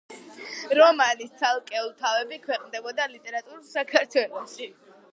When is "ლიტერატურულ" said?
3.15-3.65